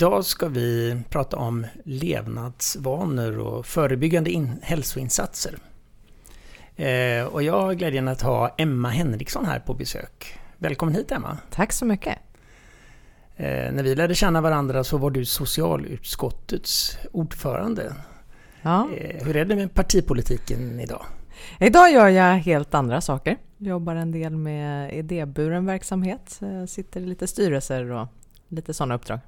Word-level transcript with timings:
Idag 0.00 0.24
ska 0.24 0.48
vi 0.48 1.00
prata 1.08 1.36
om 1.36 1.66
levnadsvanor 1.84 3.38
och 3.38 3.66
förebyggande 3.66 4.30
in- 4.30 4.58
hälsoinsatser. 4.62 5.54
Eh, 6.76 7.24
och 7.24 7.42
jag 7.42 7.60
har 7.60 7.74
glädjen 7.74 8.08
att 8.08 8.22
ha 8.22 8.54
Emma 8.58 8.88
Henriksson 8.88 9.44
här 9.44 9.58
på 9.58 9.74
besök. 9.74 10.38
Välkommen 10.58 10.94
hit 10.94 11.12
Emma! 11.12 11.38
Tack 11.50 11.72
så 11.72 11.84
mycket! 11.84 12.18
Eh, 13.36 13.72
när 13.72 13.82
vi 13.82 13.94
lärde 13.94 14.14
känna 14.14 14.40
varandra 14.40 14.84
så 14.84 14.98
var 14.98 15.10
du 15.10 15.24
socialutskottets 15.24 16.98
ordförande. 17.12 17.94
Ja. 18.62 18.88
Eh, 18.96 19.26
hur 19.26 19.36
är 19.36 19.44
det 19.44 19.56
med 19.56 19.74
partipolitiken 19.74 20.80
idag? 20.80 21.04
Idag 21.58 21.92
gör 21.92 22.08
jag 22.08 22.34
helt 22.34 22.74
andra 22.74 23.00
saker. 23.00 23.36
Jobbar 23.58 23.94
en 23.94 24.12
del 24.12 24.36
med 24.36 24.94
idéburen 24.94 25.66
verksamhet, 25.66 26.40
eh, 26.42 26.66
sitter 26.66 27.00
i 27.00 27.06
lite 27.06 27.26
styrelser 27.26 27.90
och 27.90 28.08
lite 28.48 28.74
sådana 28.74 28.94
uppdrag. 28.94 29.18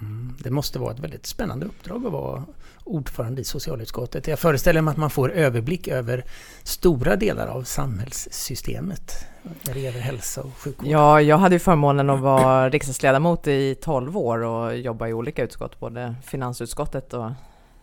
Mm, 0.00 0.34
det 0.38 0.50
måste 0.50 0.78
vara 0.78 0.92
ett 0.92 0.98
väldigt 1.00 1.26
spännande 1.26 1.66
uppdrag 1.66 2.06
att 2.06 2.12
vara 2.12 2.44
ordförande 2.84 3.40
i 3.40 3.44
socialutskottet. 3.44 4.26
Jag 4.26 4.38
föreställer 4.38 4.80
mig 4.80 4.92
att 4.92 4.96
man 4.98 5.10
får 5.10 5.32
överblick 5.32 5.88
över 5.88 6.24
stora 6.62 7.16
delar 7.16 7.46
av 7.46 7.62
samhällssystemet 7.62 9.26
när 9.62 9.74
det 9.74 9.80
gäller 9.80 10.00
hälsa 10.00 10.42
och 10.42 10.56
sjukvård. 10.56 10.86
Ja, 10.86 11.20
jag 11.20 11.38
hade 11.38 11.54
ju 11.54 11.58
förmånen 11.58 12.10
att 12.10 12.20
vara 12.20 12.70
riksdagsledamot 12.70 13.46
i 13.46 13.74
12 13.74 14.16
år 14.16 14.38
och 14.38 14.76
jobba 14.76 15.08
i 15.08 15.12
olika 15.12 15.42
utskott, 15.42 15.80
både 15.80 16.14
finansutskottet 16.24 17.14
och 17.14 17.30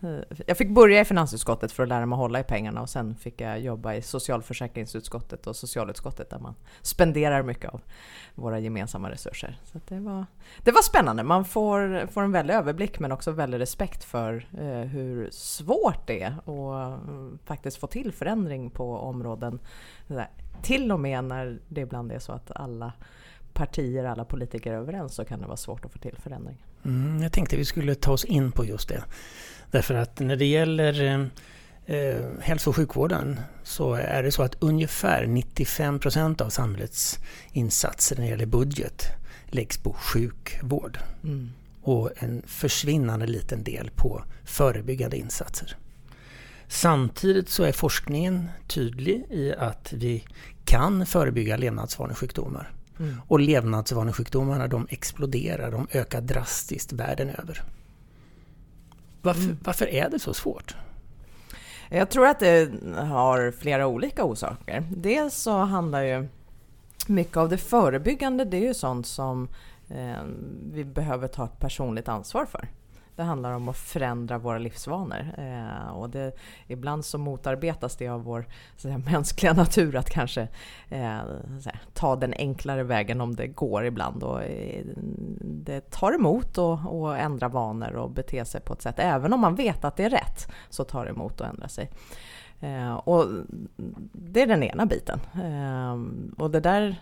Eh, 0.02 0.36
jag 0.46 0.56
fick 0.56 0.70
börja 0.70 1.00
i 1.00 1.04
finansutskottet 1.04 1.72
för 1.72 1.82
att 1.82 1.88
lära 1.88 2.06
mig 2.06 2.16
hålla 2.16 2.40
i 2.40 2.44
pengarna 2.44 2.82
och 2.82 2.90
sen 2.90 3.14
fick 3.14 3.40
jag 3.40 3.60
jobba 3.60 3.94
i 3.94 4.02
socialförsäkringsutskottet 4.02 5.46
och 5.46 5.56
socialutskottet 5.56 6.30
där 6.30 6.38
man 6.38 6.54
spenderar 6.82 7.42
mycket 7.42 7.70
av 7.70 7.80
våra 8.34 8.58
gemensamma 8.58 9.10
resurser. 9.10 9.60
Så 9.64 9.80
det, 9.88 10.00
var, 10.00 10.26
det 10.62 10.72
var 10.72 10.82
spännande. 10.82 11.22
Man 11.22 11.44
får, 11.44 12.06
får 12.06 12.22
en 12.22 12.32
väldig 12.32 12.54
överblick 12.54 12.98
men 12.98 13.12
också 13.12 13.30
väldig 13.30 13.60
respekt 13.60 14.04
för 14.04 14.46
eh, 14.58 14.66
hur 14.66 15.30
svårt 15.30 16.06
det 16.06 16.22
är 16.22 16.30
att 16.30 16.48
eh, 16.48 17.38
faktiskt 17.44 17.76
få 17.76 17.86
till 17.86 18.12
förändring 18.12 18.70
på 18.70 18.98
områden. 18.98 19.58
Där, 20.06 20.28
till 20.62 20.92
och 20.92 21.00
med 21.00 21.24
när 21.24 21.58
det 21.68 21.80
ibland 21.80 22.12
är 22.12 22.18
så 22.18 22.32
att 22.32 22.50
alla 22.54 22.92
partier, 23.66 24.04
alla 24.04 24.24
politiker 24.24 24.72
är 24.72 24.76
överens 24.76 25.14
så 25.14 25.24
kan 25.24 25.40
det 25.40 25.46
vara 25.46 25.56
svårt 25.56 25.84
att 25.84 25.92
få 25.92 25.98
till 25.98 26.16
förändring. 26.22 26.56
Mm, 26.84 27.22
jag 27.22 27.32
tänkte 27.32 27.56
vi 27.56 27.64
skulle 27.64 27.94
ta 27.94 28.12
oss 28.12 28.24
in 28.24 28.52
på 28.52 28.64
just 28.64 28.88
det. 28.88 29.04
Därför 29.70 29.94
att 29.94 30.20
när 30.20 30.36
det 30.36 30.44
gäller 30.44 31.02
eh, 31.02 31.96
eh 31.96 32.24
hälso 32.40 32.70
och 32.70 32.76
sjukvården 32.76 33.40
så 33.62 33.94
är 33.94 34.22
det 34.22 34.32
så 34.32 34.42
att 34.42 34.56
ungefär 34.62 35.26
95 35.26 35.98
procent 35.98 36.40
av 36.40 36.48
samhällets 36.48 37.18
insatser 37.52 38.16
när 38.16 38.22
det 38.22 38.30
gäller 38.30 38.46
budget 38.46 39.06
läggs 39.46 39.78
på 39.78 39.92
sjukvård. 39.92 40.98
Mm. 41.24 41.50
Och 41.82 42.10
en 42.16 42.42
försvinnande 42.46 43.26
liten 43.26 43.62
del 43.64 43.90
på 43.90 44.24
förebyggande 44.44 45.16
insatser. 45.16 45.76
Samtidigt 46.68 47.48
så 47.48 47.62
är 47.62 47.72
forskningen 47.72 48.48
tydlig 48.66 49.26
i 49.30 49.52
att 49.58 49.92
vi 49.92 50.24
kan 50.64 51.06
förebygga 51.06 51.56
levnadsvanesjukdomar. 51.56 52.72
Mm. 53.02 53.20
Och 53.28 53.40
levnadsvanesjukdomarna 53.40 54.68
de 54.68 54.86
exploderar, 54.90 55.70
de 55.70 55.86
ökar 55.92 56.20
drastiskt 56.20 56.92
världen 56.92 57.30
över. 57.30 57.62
Varför, 59.22 59.42
mm. 59.42 59.58
varför 59.64 59.86
är 59.86 60.10
det 60.10 60.18
så 60.18 60.34
svårt? 60.34 60.76
Jag 61.90 62.10
tror 62.10 62.26
att 62.26 62.40
det 62.40 62.70
har 62.96 63.50
flera 63.50 63.86
olika 63.86 64.24
orsaker. 64.24 64.84
Dels 64.96 65.34
så 65.34 65.58
handlar 65.58 66.02
ju 66.02 66.28
mycket 67.06 67.36
av 67.36 67.48
det 67.48 67.58
förebyggande, 67.58 68.44
det 68.44 68.56
är 68.56 68.66
ju 68.66 68.74
sånt 68.74 69.06
som 69.06 69.48
eh, 69.88 70.22
vi 70.72 70.84
behöver 70.84 71.28
ta 71.28 71.44
ett 71.44 71.58
personligt 71.58 72.08
ansvar 72.08 72.46
för. 72.46 72.68
Det 73.16 73.22
handlar 73.22 73.52
om 73.52 73.68
att 73.68 73.76
förändra 73.76 74.38
våra 74.38 74.58
livsvanor. 74.58 75.34
Eh, 75.38 75.88
och 75.88 76.10
det, 76.10 76.32
ibland 76.66 77.04
så 77.04 77.18
motarbetas 77.18 77.96
det 77.96 78.08
av 78.08 78.24
vår 78.24 78.46
säga, 78.76 78.98
mänskliga 79.10 79.52
natur 79.52 79.96
att 79.96 80.10
kanske 80.10 80.42
eh, 80.88 81.20
säga, 81.62 81.78
ta 81.94 82.16
den 82.16 82.34
enklare 82.34 82.82
vägen 82.82 83.20
om 83.20 83.36
det 83.36 83.46
går 83.46 83.84
ibland. 83.84 84.22
Och, 84.22 84.42
eh, 84.42 84.84
det 85.40 85.90
tar 85.90 86.12
emot 86.12 86.58
att 86.58 87.18
ändra 87.18 87.48
vanor 87.48 87.92
och 87.92 88.10
bete 88.10 88.44
sig 88.44 88.60
på 88.60 88.72
ett 88.72 88.82
sätt. 88.82 88.94
Även 88.98 89.32
om 89.32 89.40
man 89.40 89.54
vet 89.54 89.84
att 89.84 89.96
det 89.96 90.04
är 90.04 90.10
rätt 90.10 90.52
så 90.68 90.84
tar 90.84 91.04
det 91.04 91.10
emot 91.10 91.40
att 91.40 91.48
ändra 91.48 91.68
sig. 91.68 91.90
Eh, 92.60 92.94
och 92.94 93.26
det 94.12 94.42
är 94.42 94.46
den 94.46 94.62
ena 94.62 94.86
biten. 94.86 95.20
Eh, 95.34 95.98
och 96.42 96.50
det 96.50 96.60
där, 96.60 96.96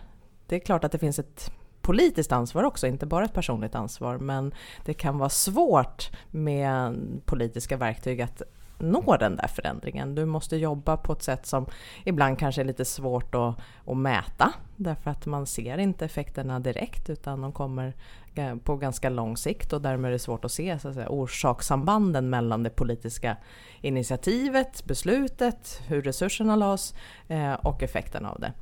det 0.47 0.55
är 0.55 0.59
klart 0.59 0.83
att 0.83 0.91
det 0.91 0.99
finns 0.99 1.19
ett 1.19 1.51
politiskt 1.81 2.31
ansvar 2.31 2.63
också, 2.63 2.87
inte 2.87 3.05
bara 3.05 3.25
ett 3.25 3.33
personligt 3.33 3.75
ansvar. 3.75 4.17
Men 4.17 4.53
det 4.85 4.93
kan 4.93 5.17
vara 5.17 5.29
svårt 5.29 6.09
med 6.31 6.97
politiska 7.25 7.77
verktyg 7.77 8.21
att 8.21 8.41
nå 8.81 9.17
den 9.17 9.35
där 9.35 9.47
förändringen. 9.47 10.15
Du 10.15 10.25
måste 10.25 10.57
jobba 10.57 10.97
på 10.97 11.13
ett 11.13 11.23
sätt 11.23 11.45
som 11.45 11.65
ibland 12.03 12.39
kanske 12.39 12.61
är 12.61 12.65
lite 12.65 12.85
svårt 12.85 13.35
att, 13.35 13.55
att 13.85 13.97
mäta 13.97 14.53
därför 14.75 15.11
att 15.11 15.25
man 15.25 15.45
ser 15.45 15.77
inte 15.77 16.05
effekterna 16.05 16.59
direkt 16.59 17.09
utan 17.09 17.41
de 17.41 17.51
kommer 17.51 17.93
eh, 18.35 18.55
på 18.55 18.75
ganska 18.75 19.09
lång 19.09 19.37
sikt 19.37 19.73
och 19.73 19.81
därmed 19.81 20.09
är 20.09 20.13
det 20.13 20.19
svårt 20.19 20.45
att 20.45 20.51
se 20.51 20.79
så 20.79 20.87
att 20.87 20.95
säga, 20.95 21.09
orsakssambanden 21.09 22.29
mellan 22.29 22.63
det 22.63 22.69
politiska 22.69 23.37
initiativet, 23.81 24.85
beslutet, 24.85 25.81
hur 25.87 26.01
resurserna 26.01 26.55
lades 26.55 26.93
eh, 27.27 27.53
och 27.53 27.83
effekten 27.83 28.25
av 28.25 28.39
det. 28.39 28.53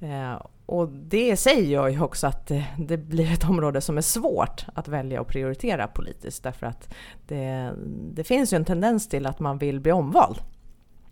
Eh, 0.00 0.42
och 0.66 0.88
det 0.88 1.28
i 1.28 1.36
sig 1.36 1.70
gör 1.70 1.88
ju 1.88 2.00
också 2.00 2.26
att 2.26 2.46
det, 2.46 2.66
det, 2.78 2.96
blir 2.96 3.32
ett 3.32 3.44
område 3.44 3.80
som 3.80 3.96
är 3.96 4.02
svårt 4.02 4.66
att 4.74 4.88
välja 4.88 5.20
och 5.20 5.28
prioritera 5.28 5.86
politiskt 5.86 6.42
därför 6.42 6.66
att 6.66 6.94
det, 7.26 7.72
det 8.14 8.24
finns 8.24 8.52
ju 8.52 8.56
en 8.56 8.64
tendens 8.64 9.08
till 9.08 9.26
att 9.26 9.40
man 9.40 9.58
vill 9.58 9.80
bli 9.80 9.92
omvald. 9.92 10.38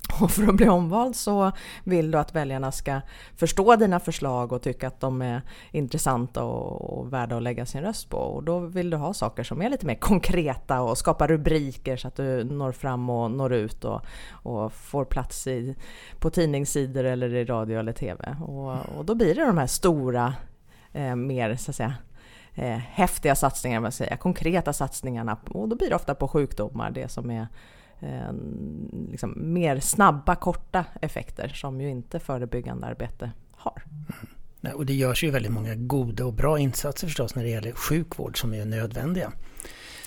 Och 0.21 0.31
för 0.31 0.49
att 0.49 0.55
bli 0.55 0.69
omvald 0.69 1.17
så 1.17 1.53
vill 1.84 2.11
du 2.11 2.19
att 2.19 2.34
väljarna 2.34 2.72
ska 2.72 3.00
förstå 3.37 3.77
dina 3.77 4.00
förslag 4.00 4.53
och 4.53 4.62
tycka 4.62 4.87
att 4.87 5.00
de 5.00 5.22
är 5.22 5.43
intressanta 5.71 6.44
och, 6.44 6.99
och 6.99 7.12
värda 7.12 7.37
att 7.37 7.43
lägga 7.43 7.67
sin 7.67 7.81
röst 7.81 8.11
på. 8.11 8.17
Och 8.17 8.43
då 8.43 8.59
vill 8.59 8.91
du 8.91 8.97
ha 8.97 9.15
saker 9.15 9.43
som 9.43 9.62
är 9.62 9.71
lite 9.71 9.87
mer 9.87 9.94
konkreta 9.94 10.81
och 10.81 10.99
skapa 10.99 11.27
rubriker 11.27 11.97
så 11.97 12.09
att 12.09 12.17
du 12.17 12.44
når 12.44 12.72
fram 12.72 13.11
och 13.11 13.31
når 13.31 13.53
ut 13.53 13.84
och, 13.84 14.00
och 14.31 14.72
får 14.72 15.05
plats 15.05 15.47
i, 15.47 15.77
på 16.21 16.31
tidningssidor 16.31 17.05
eller 17.05 17.34
i 17.34 17.44
radio 17.44 17.78
eller 17.78 17.93
TV. 17.93 18.37
Och, 18.47 18.97
och 18.99 19.05
då 19.05 19.15
blir 19.15 19.34
det 19.34 19.47
de 19.47 19.59
här 19.59 19.67
stora, 19.67 20.34
eh, 20.93 21.17
mer 21.17 21.56
så 21.56 21.71
att 21.71 21.77
säga, 21.77 21.94
eh, 22.55 22.78
häftiga 22.78 23.34
satsningarna, 23.34 23.91
konkreta 24.21 24.73
satsningarna. 24.73 25.37
Och 25.50 25.69
då 25.69 25.77
blir 25.77 25.88
det 25.88 25.97
ofta 25.97 26.15
på 26.15 26.28
sjukdomar, 26.28 26.91
det 26.91 27.09
som 27.09 27.31
är 27.31 27.47
eh, 28.01 28.33
liksom 29.11 29.34
mer 29.37 29.81
snabba, 29.81 30.34
korta 30.34 30.84
effekter 31.03 31.49
som 31.49 31.81
ju 31.81 31.91
inte 31.91 32.21
förebyggande 32.21 32.87
arbete 32.87 33.31
har. 33.53 33.83
Mm. 33.87 34.77
Och 34.77 34.87
det 34.87 34.95
görs 34.95 35.25
ju 35.25 35.31
väldigt 35.31 35.53
många 35.53 35.75
goda 35.75 36.25
och 36.25 36.33
bra 36.33 36.59
insatser 36.59 37.06
förstås 37.06 37.35
när 37.35 37.43
det 37.43 37.51
gäller 37.51 37.73
sjukvård 37.73 38.41
som 38.41 38.55
är 38.55 38.65
nödvändiga. 38.65 39.33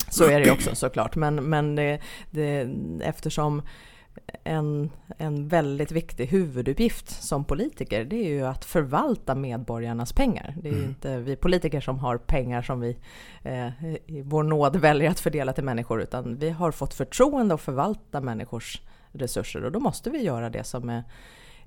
Så 0.10 0.26
är 0.26 0.40
det 0.40 0.52
också 0.52 0.76
såklart, 0.76 1.16
men, 1.16 1.36
men 1.36 1.76
det, 1.76 2.00
det, 2.32 2.69
eftersom 3.02 3.62
en, 4.44 4.92
en 5.18 5.48
väldigt 5.48 5.92
viktig 5.92 6.27
huvuduppgift 6.27 7.24
som 7.24 7.45
politiker, 7.45 8.06
det 8.06 8.16
är 8.16 8.30
ju 8.30 8.45
att 8.45 8.66
förvalta 8.66 9.36
medborgarnas 9.36 10.13
pengar. 10.13 10.56
Det 10.62 10.69
är 10.69 10.74
mm. 10.74 10.86
inte 10.86 11.18
vi 11.18 11.36
politiker 11.36 11.81
som 11.81 12.00
har 12.00 12.18
pengar 12.18 12.62
som 12.62 12.80
vi 12.80 12.98
eh, 13.44 13.68
i 14.06 14.21
vår 14.21 14.44
nåd 14.44 14.75
väljer 14.75 15.10
att 15.10 15.19
fördela 15.19 15.54
till 15.54 15.63
människor, 15.63 16.01
utan 16.01 16.38
vi 16.38 16.50
har 16.50 16.71
fått 16.71 16.94
förtroende 16.94 17.56
att 17.56 17.62
förvalta 17.62 18.21
människors 18.21 18.81
resurser 19.12 19.63
och 19.63 19.71
då 19.71 19.80
måste 19.80 20.10
vi 20.10 20.24
göra 20.24 20.50
det 20.50 20.63
som 20.63 20.89
är, 20.89 21.04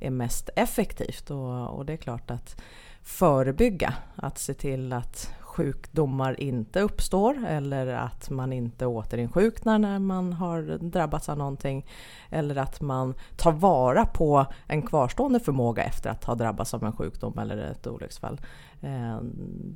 är 0.00 0.10
mest 0.10 0.50
effektivt. 0.56 1.30
Och, 1.30 1.76
och 1.76 1.86
det 1.86 1.92
är 1.92 1.96
klart 1.96 2.30
att 2.30 2.62
förebygga, 3.02 3.94
att 4.16 4.38
se 4.38 4.54
till 4.54 4.92
att 4.92 5.34
sjukdomar 5.52 6.40
inte 6.40 6.80
uppstår 6.80 7.46
eller 7.46 7.86
att 7.86 8.30
man 8.30 8.52
inte 8.52 8.86
återinsjuknar 8.86 9.78
när 9.78 9.98
man 9.98 10.32
har 10.32 10.78
drabbats 10.78 11.28
av 11.28 11.38
någonting. 11.38 11.86
Eller 12.30 12.56
att 12.56 12.80
man 12.80 13.14
tar 13.36 13.52
vara 13.52 14.06
på 14.06 14.46
en 14.66 14.82
kvarstående 14.82 15.40
förmåga 15.40 15.82
efter 15.82 16.10
att 16.10 16.24
ha 16.24 16.34
drabbats 16.34 16.74
av 16.74 16.84
en 16.84 16.92
sjukdom 16.92 17.38
eller 17.38 17.56
ett 17.56 17.86
olycksfall. 17.86 18.40
Eh, 18.80 19.18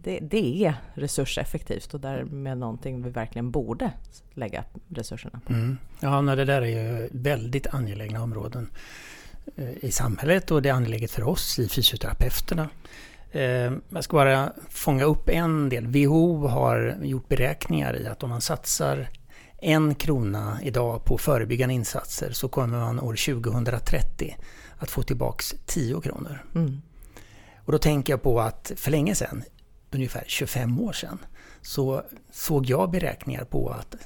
det, 0.02 0.18
det 0.18 0.64
är 0.64 0.74
resurseffektivt 0.94 1.94
och 1.94 2.00
därmed 2.00 2.58
någonting 2.58 3.02
vi 3.02 3.10
verkligen 3.10 3.50
borde 3.50 3.92
lägga 4.34 4.64
resurserna 4.88 5.40
på. 5.46 5.52
Mm. 5.52 5.78
Ja, 6.00 6.22
det 6.22 6.44
där 6.44 6.62
är 6.62 6.66
ju 6.66 7.08
väldigt 7.12 7.66
angelägna 7.74 8.22
områden 8.22 8.70
eh, 9.56 9.84
i 9.84 9.90
samhället 9.92 10.50
och 10.50 10.62
det 10.62 10.68
är 10.68 10.74
angeläget 10.74 11.10
för 11.10 11.28
oss 11.28 11.58
i 11.58 11.68
fysioterapeuterna. 11.68 12.68
Eh, 13.36 13.72
jag 13.88 14.04
ska 14.04 14.16
bara 14.16 14.52
fånga 14.68 15.04
upp 15.04 15.28
en 15.28 15.68
del. 15.68 15.86
WHO 15.86 16.46
har 16.46 16.98
gjort 17.02 17.28
beräkningar 17.28 17.96
i 17.96 18.06
att 18.06 18.22
om 18.22 18.30
man 18.30 18.40
satsar 18.40 19.08
en 19.58 19.94
krona 19.94 20.58
idag 20.62 21.04
på 21.04 21.18
förebyggande 21.18 21.74
insatser 21.74 22.30
så 22.32 22.48
kommer 22.48 22.78
man 22.78 23.00
år 23.00 23.16
2030 23.42 24.36
att 24.78 24.90
få 24.90 25.02
tillbaks 25.02 25.54
10 25.66 26.00
kronor. 26.00 26.44
Mm. 26.54 26.82
Och 27.64 27.72
då 27.72 27.78
tänker 27.78 28.12
jag 28.12 28.22
på 28.22 28.40
att 28.40 28.72
för 28.76 28.90
länge 28.90 29.14
sedan, 29.14 29.42
ungefär 29.90 30.24
25 30.26 30.80
år 30.80 30.92
sedan, 30.92 31.18
så 31.62 32.02
såg 32.32 32.66
jag 32.66 32.90
beräkningar 32.90 33.44
på 33.44 33.70
att 33.70 33.96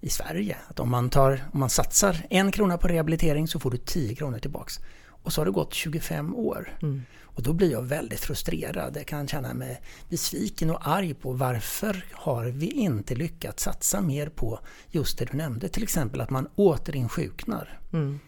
i 0.00 0.08
Sverige, 0.08 0.56
att 0.68 0.80
om 0.80 0.90
man, 0.90 1.10
tar, 1.10 1.44
om 1.52 1.60
man 1.60 1.70
satsar 1.70 2.26
en 2.30 2.52
krona 2.52 2.78
på 2.78 2.88
rehabilitering 2.88 3.48
så 3.48 3.60
får 3.60 3.70
du 3.70 3.76
10 3.76 4.14
kronor 4.14 4.38
tillbaks. 4.38 4.80
Och 5.26 5.32
så 5.32 5.40
har 5.40 5.46
det 5.46 5.52
gått 5.52 5.74
25 5.74 6.34
år. 6.34 6.78
Mm. 6.82 7.02
Och 7.22 7.42
då 7.42 7.52
blir 7.52 7.72
jag 7.72 7.82
väldigt 7.82 8.20
frustrerad. 8.20 8.96
Jag 8.96 9.06
kan 9.06 9.28
känna 9.28 9.54
mig 9.54 9.80
besviken 10.08 10.70
och 10.70 10.88
arg 10.88 11.14
på 11.14 11.32
varför 11.32 12.04
har 12.12 12.44
vi 12.44 12.66
inte 12.66 13.14
lyckats 13.14 13.62
satsa 13.62 14.00
mer 14.00 14.28
på 14.28 14.58
just 14.90 15.18
det 15.18 15.24
du 15.24 15.36
nämnde. 15.36 15.68
Till 15.68 15.82
exempel 15.82 16.20
att 16.20 16.30
man 16.30 16.48
återinsjuknar. 16.54 17.78
Mm. 17.92 18.20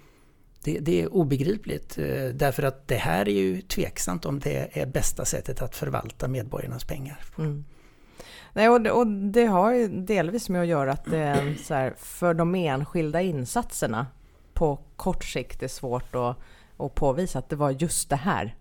Det, 0.65 0.79
det, 0.79 1.03
är 1.03 1.13
obegripligt 1.13 1.99
eh, 1.99 2.29
därför 2.35 2.63
att 2.63 2.89
det 2.89 2.97
här 2.97 3.29
är 3.29 3.33
ju 3.33 3.61
tveksamt 3.61 4.25
om 4.25 4.39
det 4.39 4.79
är 4.79 4.87
bästa 4.87 5.25
sättet 5.25 5.63
att 5.63 5.77
förvalta 5.77 6.29
medborgarnas 6.29 6.85
pengar. 6.85 7.21
Mm. 7.39 7.65
Nej, 8.53 8.69
och 8.69 8.81
det, 8.81 8.91
och 8.91 9.07
det 9.07 9.47
har 9.47 9.73
ju 9.73 9.89
delvis 9.89 10.49
med 10.49 10.61
att 10.61 10.67
göra 10.67 10.93
att 10.93 11.05
det 11.05 11.55
så 11.65 11.75
här, 11.75 11.95
för 11.99 12.35
de 12.35 12.55
enskilda 12.55 13.23
insatserna 13.23 14.07
på 14.59 14.79
kort 14.97 15.25
sikt 15.25 15.63
är 15.63 15.69
svårt 15.69 16.15
att, 16.15 16.37
att 16.77 16.95
påvisa 16.95 17.39
att 17.39 17.49
det 17.49 17.57
var 17.57 17.71
just 17.71 18.11
det 18.11 18.17
här. 18.17 18.55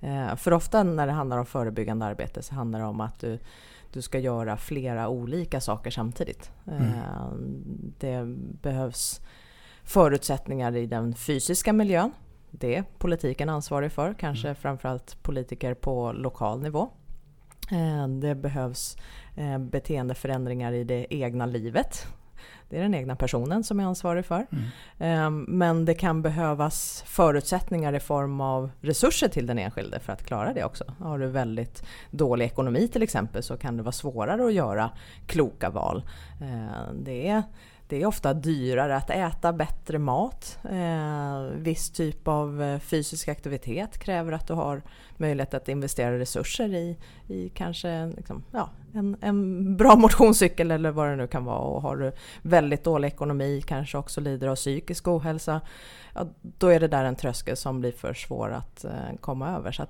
Eh, 0.00 0.36
för 0.36 0.52
ofta 0.52 0.82
när 0.82 1.06
det 1.06 1.12
handlar 1.12 1.38
om 1.38 1.46
förebyggande 1.46 2.04
arbete 2.04 2.42
så 2.42 2.54
handlar 2.54 2.78
det 2.78 2.86
om 2.86 3.00
att 3.00 3.18
du, 3.18 3.38
du 3.92 4.02
ska 4.02 4.18
göra 4.18 4.56
flera 4.56 5.08
olika 5.08 5.60
saker 5.60 5.90
samtidigt. 5.90 6.50
Mm. 6.66 6.82
Eh, 6.82 7.32
det 7.98 8.24
behövs 8.62 9.20
förutsättningar 9.84 10.76
i 10.76 10.86
den 10.86 11.14
fysiska 11.14 11.72
miljön. 11.72 12.12
Det 12.50 12.76
är 12.76 12.84
politiken 12.98 13.48
ansvarig 13.48 13.92
för, 13.92 14.14
kanske 14.14 14.48
mm. 14.48 14.56
framförallt 14.56 15.22
politiker 15.22 15.74
på 15.74 16.12
lokal 16.12 16.62
nivå. 16.62 16.88
Eh, 17.70 18.08
det 18.08 18.34
behövs 18.34 18.96
eh, 19.34 19.58
beteendeförändringar 19.58 20.72
i 20.72 20.84
det 20.84 21.06
egna 21.10 21.46
livet. 21.46 22.06
Det 22.68 22.78
är 22.78 22.82
den 22.82 22.94
egna 22.94 23.16
personen 23.16 23.64
som 23.64 23.80
är 23.80 23.84
ansvarig 23.84 24.24
för. 24.24 24.46
Mm. 24.52 24.64
Ehm, 24.98 25.44
men 25.48 25.84
det 25.84 25.94
kan 25.94 26.22
behövas 26.22 27.04
förutsättningar 27.06 27.92
i 27.92 28.00
form 28.00 28.40
av 28.40 28.70
resurser 28.80 29.28
till 29.28 29.46
den 29.46 29.58
enskilde 29.58 30.00
för 30.00 30.12
att 30.12 30.26
klara 30.26 30.52
det 30.52 30.64
också. 30.64 30.84
Har 30.98 31.18
du 31.18 31.26
väldigt 31.26 31.84
dålig 32.10 32.44
ekonomi 32.44 32.88
till 32.88 33.02
exempel 33.02 33.42
så 33.42 33.56
kan 33.56 33.76
det 33.76 33.82
vara 33.82 33.92
svårare 33.92 34.46
att 34.46 34.52
göra 34.52 34.90
kloka 35.26 35.70
val. 35.70 36.04
Ehm, 36.40 37.04
det 37.04 37.28
är 37.28 37.42
det 37.88 38.02
är 38.02 38.06
ofta 38.06 38.34
dyrare 38.34 38.96
att 38.96 39.10
äta 39.10 39.52
bättre 39.52 39.98
mat. 39.98 40.58
Eh, 40.70 41.40
viss 41.54 41.90
typ 41.90 42.28
av 42.28 42.62
eh, 42.62 42.78
fysisk 42.78 43.28
aktivitet 43.28 43.98
kräver 43.98 44.32
att 44.32 44.46
du 44.46 44.54
har 44.54 44.82
möjlighet 45.16 45.54
att 45.54 45.68
investera 45.68 46.18
resurser 46.18 46.74
i, 46.74 46.96
i 47.28 47.48
kanske 47.48 48.06
liksom, 48.06 48.44
ja, 48.50 48.70
en, 48.94 49.16
en 49.20 49.76
bra 49.76 49.96
motionscykel 49.98 50.70
eller 50.70 50.90
vad 50.90 51.08
det 51.08 51.16
nu 51.16 51.26
kan 51.26 51.44
vara. 51.44 51.58
Och 51.58 51.82
har 51.82 51.96
du 51.96 52.12
väldigt 52.42 52.84
dålig 52.84 53.08
ekonomi, 53.08 53.62
kanske 53.66 53.98
också 53.98 54.20
lider 54.20 54.48
av 54.48 54.56
psykisk 54.56 55.08
ohälsa, 55.08 55.60
ja, 56.14 56.26
då 56.42 56.68
är 56.68 56.80
det 56.80 56.88
där 56.88 57.04
en 57.04 57.16
tröskel 57.16 57.56
som 57.56 57.80
blir 57.80 57.92
för 57.92 58.14
svår 58.14 58.52
att 58.52 58.84
eh, 58.84 59.16
komma 59.20 59.56
över. 59.56 59.72
Så 59.72 59.86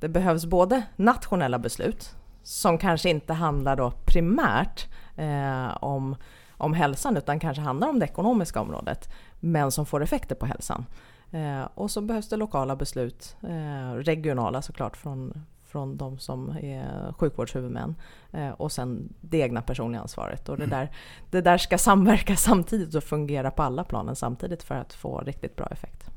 det 0.00 0.08
behövs 0.08 0.46
både 0.46 0.82
nationella 0.96 1.58
beslut 1.58 2.14
som 2.42 2.78
kanske 2.78 3.10
inte 3.10 3.32
handlar 3.32 3.76
då 3.76 3.92
primärt 4.06 4.86
eh, 5.16 5.84
om 5.84 6.16
om 6.58 6.74
hälsan 6.74 7.16
utan 7.16 7.40
kanske 7.40 7.62
handlar 7.62 7.88
om 7.88 7.98
det 7.98 8.04
ekonomiska 8.04 8.60
området 8.60 9.08
men 9.40 9.70
som 9.70 9.86
får 9.86 10.02
effekter 10.02 10.34
på 10.34 10.46
hälsan. 10.46 10.84
Eh, 11.30 11.68
och 11.74 11.90
så 11.90 12.00
behövs 12.00 12.28
det 12.28 12.36
lokala 12.36 12.76
beslut, 12.76 13.36
eh, 13.42 13.94
regionala 13.94 14.62
såklart 14.62 14.96
från, 14.96 15.44
från 15.64 15.96
de 15.96 16.18
som 16.18 16.50
är 16.50 17.12
sjukvårdshuvudmän 17.12 17.94
eh, 18.32 18.50
och 18.50 18.72
sen 18.72 19.14
det 19.20 19.38
egna 19.38 19.62
personliga 19.62 20.00
ansvaret. 20.00 20.48
Och 20.48 20.56
det, 20.56 20.64
mm. 20.64 20.78
där, 20.78 20.90
det 21.30 21.40
där 21.40 21.58
ska 21.58 21.78
samverka 21.78 22.36
samtidigt 22.36 22.94
och 22.94 23.04
fungera 23.04 23.50
på 23.50 23.62
alla 23.62 23.84
planen 23.84 24.16
samtidigt 24.16 24.62
för 24.62 24.74
att 24.74 24.92
få 24.92 25.20
riktigt 25.20 25.56
bra 25.56 25.66
effekt. 25.66 26.10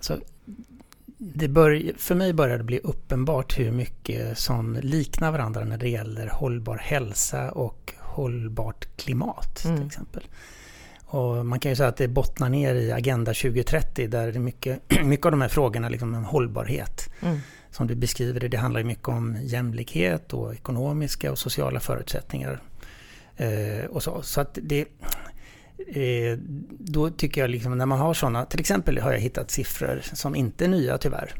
Så 0.00 0.16
det 1.18 1.48
bör, 1.48 1.98
för 1.98 2.14
mig 2.14 2.32
börjar 2.32 2.58
det 2.58 2.64
bli 2.64 2.78
uppenbart 2.78 3.58
hur 3.58 3.72
mycket 3.72 4.38
som 4.38 4.78
liknar 4.82 5.32
varandra 5.32 5.64
när 5.64 5.78
det 5.78 5.88
gäller 5.88 6.26
hållbar 6.26 6.76
hälsa 6.76 7.50
och 7.50 7.94
hållbart 8.16 8.88
klimat 8.96 9.64
mm. 9.64 9.76
till 9.76 9.86
exempel. 9.86 10.22
Och 11.06 11.46
man 11.46 11.60
kan 11.60 11.72
ju 11.72 11.76
säga 11.76 11.88
att 11.88 11.96
det 11.96 12.08
bottnar 12.08 12.48
ner 12.48 12.74
i 12.74 12.92
Agenda 12.92 13.34
2030 13.34 14.08
där 14.08 14.26
det 14.26 14.38
är 14.38 14.40
mycket, 14.40 14.82
mycket 15.04 15.26
av 15.26 15.32
de 15.32 15.40
här 15.40 15.48
frågorna 15.48 15.88
liksom 15.88 16.14
om 16.14 16.24
hållbarhet. 16.24 17.10
Mm. 17.20 17.38
Som 17.70 17.86
du 17.86 17.94
beskriver 17.94 18.40
det, 18.40 18.48
det 18.48 18.56
handlar 18.56 18.82
mycket 18.82 19.08
om 19.08 19.36
jämlikhet 19.42 20.32
och 20.32 20.54
ekonomiska 20.54 21.32
och 21.32 21.38
sociala 21.38 21.80
förutsättningar. 21.80 22.60
Eh, 23.36 23.84
och 23.90 24.02
så, 24.02 24.22
så 24.22 24.40
att 24.40 24.58
det, 24.62 24.80
eh, 25.78 26.38
då 26.70 27.10
tycker 27.10 27.40
jag 27.40 27.50
liksom 27.50 27.78
när 27.78 27.86
man 27.86 27.98
har 27.98 28.14
sådana, 28.14 28.44
till 28.44 28.60
exempel 28.60 28.98
har 28.98 29.12
jag 29.12 29.20
hittat 29.20 29.50
siffror 29.50 30.00
som 30.02 30.34
inte 30.34 30.64
är 30.64 30.68
nya 30.68 30.98
tyvärr 30.98 31.34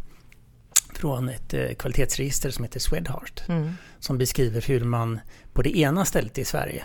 från 0.97 1.29
ett 1.29 1.55
eh, 1.55 1.69
kvalitetsregister 1.69 2.51
som 2.51 2.65
heter 2.65 2.81
Swedheart. 2.81 3.43
Mm. 3.49 3.73
Som 3.99 4.19
beskriver 4.19 4.61
hur 4.61 4.85
man 4.85 5.21
på 5.53 5.63
det 5.63 5.79
ena 5.79 6.05
stället 6.05 6.39
i 6.39 6.45
Sverige, 6.45 6.85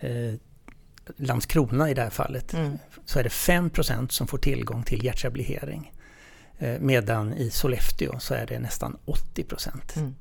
eh, 0.00 0.34
Landskrona 1.16 1.90
i 1.90 1.94
det 1.94 2.02
här 2.02 2.10
fallet, 2.10 2.54
mm. 2.54 2.78
så 3.04 3.18
är 3.18 3.22
det 3.22 3.28
5% 3.28 4.08
som 4.08 4.26
får 4.26 4.38
tillgång 4.38 4.82
till 4.82 5.04
hjärtrehabilitering. 5.04 5.92
Eh, 6.58 6.80
medan 6.80 7.34
i 7.34 7.50
Sollefteå 7.50 8.18
så 8.18 8.34
är 8.34 8.46
det 8.46 8.58
nästan 8.58 8.96
80%. 9.06 9.96
Mm. 9.96 10.14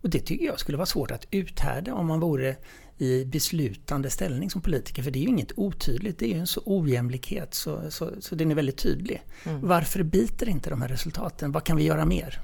Och 0.00 0.10
det 0.10 0.20
tycker 0.20 0.46
jag 0.46 0.60
skulle 0.60 0.78
vara 0.78 0.86
svårt 0.86 1.10
att 1.10 1.26
uthärda 1.30 1.94
om 1.94 2.06
man 2.06 2.20
vore 2.20 2.56
i 2.98 3.24
beslutande 3.24 4.10
ställning 4.10 4.50
som 4.50 4.60
politiker. 4.60 5.02
För 5.02 5.10
det 5.10 5.18
är 5.18 5.20
ju 5.20 5.28
inget 5.28 5.52
otydligt, 5.56 6.18
det 6.18 6.26
är 6.26 6.34
ju 6.34 6.40
en 6.40 6.46
så 6.46 6.62
ojämlikhet 6.64 7.54
så, 7.54 7.90
så, 7.90 8.10
så 8.20 8.34
den 8.34 8.50
är 8.50 8.54
väldigt 8.54 8.78
tydlig. 8.78 9.22
Mm. 9.44 9.68
Varför 9.68 10.02
biter 10.02 10.48
inte 10.48 10.70
de 10.70 10.82
här 10.82 10.88
resultaten? 10.88 11.52
Vad 11.52 11.64
kan 11.64 11.76
vi 11.76 11.84
göra 11.84 12.04
mer? 12.04 12.40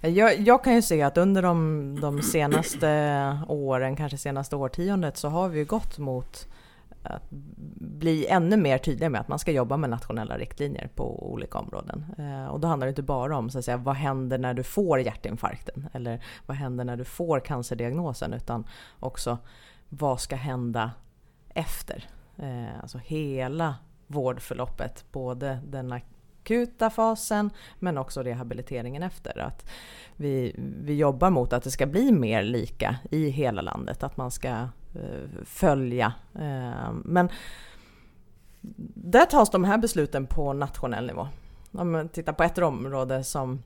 Jag, 0.00 0.40
jag, 0.40 0.64
kan 0.64 0.74
ju 0.74 0.82
se 0.82 1.02
att 1.02 1.18
under 1.18 1.42
de, 1.42 1.98
de 2.00 2.22
senaste 2.22 3.38
åren, 3.48 3.96
kanske 3.96 4.18
senaste 4.18 4.56
årtiondet, 4.56 5.16
så 5.16 5.28
har 5.28 5.48
vi 5.48 5.64
gått 5.64 5.98
mot 5.98 6.48
att 7.02 7.30
bli 7.80 8.26
ännu 8.26 8.56
mer 8.56 8.78
tydliga 8.78 9.10
med 9.10 9.20
att 9.20 9.28
man 9.28 9.38
ska 9.38 9.52
jobba 9.52 9.76
med 9.76 9.90
nationella 9.90 10.38
riktlinjer 10.38 10.88
på 10.94 11.32
olika 11.32 11.58
områden. 11.58 12.04
Eh, 12.18 12.46
och 12.46 12.60
då 12.60 12.68
handlar 12.68 12.86
det 12.86 12.90
inte 12.90 13.02
bara 13.02 13.36
om 13.36 13.50
så 13.50 13.58
att 13.58 13.64
säga, 13.64 13.76
vad 13.76 13.94
händer 13.94 14.38
när 14.38 14.54
du 14.54 14.62
får 14.62 15.00
hjärtinfarkten 15.00 15.88
eller 15.92 16.24
vad 16.46 16.56
händer 16.56 16.84
när 16.84 16.96
du 16.96 17.04
får 17.04 17.40
cancerdiagnosen 17.40 18.32
utan 18.32 18.66
också 19.00 19.38
vad 19.88 20.20
ska 20.20 20.36
hända 20.36 20.90
efter? 21.48 22.08
Eh, 22.36 22.80
alltså 22.82 22.98
hela 22.98 23.74
vårdförloppet, 24.06 25.04
både 25.12 25.58
den 25.66 25.88
akuta 26.48 26.90
fasen 26.90 27.50
men 27.78 27.98
också 27.98 28.22
rehabiliteringen 28.22 29.02
efter. 29.02 29.38
Att 29.38 29.70
vi, 30.16 30.54
vi 30.82 30.94
jobbar 30.94 31.30
mot 31.30 31.52
att 31.52 31.62
det 31.62 31.70
ska 31.70 31.86
bli 31.86 32.12
mer 32.12 32.42
lika 32.42 32.96
i 33.10 33.28
hela 33.28 33.62
landet, 33.62 34.02
att 34.02 34.16
man 34.16 34.30
ska 34.30 34.48
eh, 34.48 35.44
följa. 35.44 36.12
Eh, 36.34 36.92
men 37.04 37.28
där 38.94 39.24
tas 39.24 39.50
de 39.50 39.64
här 39.64 39.78
besluten 39.78 40.26
på 40.26 40.52
nationell 40.52 41.06
nivå. 41.06 41.28
Om 41.72 41.90
man 41.90 42.08
tittar 42.08 42.32
på 42.32 42.42
ett 42.42 42.58
område 42.58 43.24
som 43.24 43.62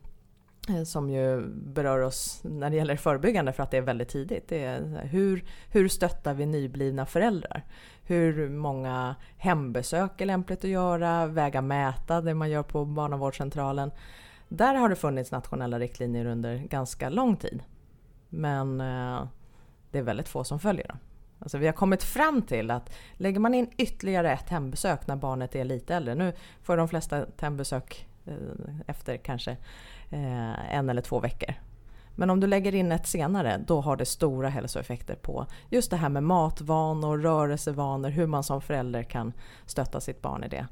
Eh, 0.69 0.83
som 0.83 1.11
ju 1.11 1.47
berör 1.49 2.00
oss 2.00 2.40
när 2.45 2.71
det 2.71 2.76
gäller 2.76 2.97
förebyggande 2.97 3.52
för 3.52 3.62
att 3.62 3.71
det 3.71 3.76
är 3.76 3.83
väldigt 3.83 4.09
tidigt. 4.09 4.49
Det 4.49 4.64
är 4.64 5.09
hur, 5.11 5.45
hur 5.71 5.88
stöttar 5.88 6.35
vi 6.35 6.47
nyblivna 6.47 7.07
föräldrar? 7.07 7.64
Hur 8.02 8.49
många 8.49 9.16
hembesök 9.37 10.21
är 10.21 10.26
lämpligt 10.26 10.64
att 10.64 10.71
göra? 10.71 11.26
Väga 11.26 11.61
mäta, 11.62 12.21
det 12.21 12.35
man 12.35 12.50
gör 12.50 12.62
på 12.62 12.85
barnavårdscentralen. 12.85 13.90
Där 14.49 14.75
har 14.75 14.88
det 14.88 14.97
funnits 14.97 15.33
nationella 15.33 15.78
riktlinjer 15.78 16.26
under 16.26 16.57
ganska 16.57 17.09
lång 17.09 17.37
tid. 17.37 17.62
Men 18.28 18.81
eh, 18.81 19.28
det 19.90 19.99
är 19.99 20.02
väldigt 20.02 20.28
få 20.28 20.45
som 20.45 20.61
följer 20.61 20.88
dem. 20.88 20.99
Alltså 21.38 21.59
vi 21.59 21.66
har 21.66 21.73
kommit 21.73 22.02
fram 22.02 22.42
till 22.42 22.71
att 22.71 22.95
lägger 23.12 23.40
man 23.40 23.54
in 23.54 23.71
ytterligare 23.76 24.33
ett 24.33 24.49
hembesök 24.49 25.07
när 25.07 25.16
barnet 25.16 25.54
är 25.54 25.64
lite 25.64 25.95
äldre, 25.95 26.14
nu 26.14 26.33
får 26.62 26.76
de 26.76 26.88
flesta 26.88 27.26
ett 27.26 27.40
hembesök 27.40 28.07
eh, 28.26 28.35
efter 28.87 29.16
kanske 29.16 29.57
eh, 30.12 30.75
en 30.75 30.90
eller 30.90 31.02
två 31.02 31.21
veckor. 31.21 31.54
Men 32.14 32.31
om 32.31 32.40
du 32.40 32.47
lägger 32.47 32.75
in 32.75 32.92
ett 32.92 33.07
senare, 33.07 33.61
då 33.66 33.81
har 33.81 33.97
det 33.97 34.04
stora 34.04 34.49
hälsoeffekter 34.49 35.14
på 35.14 35.47
just 35.69 35.90
det 35.90 35.97
här 35.97 36.09
med 36.09 36.23
matvanor, 36.23 37.19
rörelsevanor, 37.19 38.11
hur 38.11 38.26
man 38.26 38.45
som 38.45 38.61
förälder 38.61 39.02
kan 39.02 39.33
stötta 39.66 40.00
sitt 40.00 40.23
barn 40.23 40.45
i 40.45 40.49
det. 40.49 40.66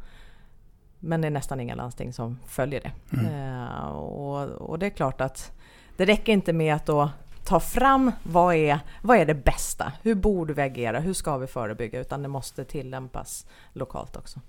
Men 0.99 1.21
det 1.21 1.27
är 1.27 1.31
nästan 1.31 1.61
inga 1.61 1.75
landsting 1.75 2.13
som 2.13 2.39
följer 2.47 2.81
det. 2.81 3.17
Mm. 3.17 3.63
Eh, 3.63 3.89
och, 3.89 4.49
och, 4.49 4.79
det 4.79 4.87
är 4.87 4.91
klart 4.91 5.21
att 5.21 5.53
det 5.97 6.05
räcker 6.05 6.33
inte 6.33 6.53
med 6.53 6.75
att 6.75 6.87
då 6.87 7.11
ta 7.45 7.61
fram 7.61 8.13
vad 8.23 8.55
är, 8.55 8.81
vad 9.03 9.17
är 9.17 9.27
det 9.27 9.35
bästa? 9.35 9.93
Hur 10.03 10.15
borde 10.15 10.53
vi 10.53 10.63
agera? 10.63 11.01
Hur 11.01 11.13
ska 11.13 11.37
vi 11.37 11.47
förebygga? 11.47 12.01
Utan 12.01 12.23
det 12.23 12.29
måste 12.29 12.65
tillämpas 12.65 13.47
lokalt 13.73 14.17
också. 14.17 14.41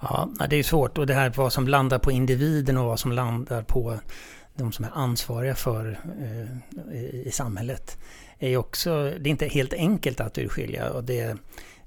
Ja, 0.00 0.28
det 0.50 0.56
är 0.56 0.62
svårt 0.62 0.98
och 0.98 1.06
det 1.06 1.14
här 1.14 1.32
vad 1.36 1.52
som 1.52 1.68
landar 1.68 1.98
på 1.98 2.12
individen 2.12 2.76
och 2.76 2.84
vad 2.84 3.00
som 3.00 3.12
landar 3.12 3.62
på 3.62 3.98
de 4.56 4.72
som 4.72 4.84
är 4.84 4.90
ansvariga 4.94 5.54
för 5.54 6.00
eh, 6.20 7.26
i, 7.26 7.30
samhället 7.32 7.98
är 8.38 8.56
också, 8.56 9.12
det 9.20 9.28
är 9.28 9.30
inte 9.30 9.46
helt 9.46 9.72
enkelt 9.72 10.20
att 10.20 10.38
urskilja 10.38 10.90
och 10.90 11.04
det, 11.04 11.36